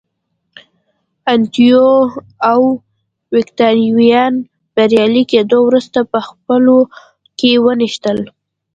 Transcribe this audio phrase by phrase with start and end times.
[1.33, 1.81] انتو
[2.51, 2.61] او
[3.35, 4.33] اوکتاویان
[4.75, 6.77] بریالي کېدو وروسته په خپلو
[7.39, 8.19] کې ونښتل